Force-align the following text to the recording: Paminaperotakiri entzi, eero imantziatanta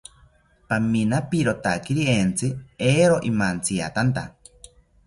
Paminaperotakiri 0.71 2.09
entzi, 2.15 2.51
eero 2.89 3.21
imantziatanta 3.35 4.27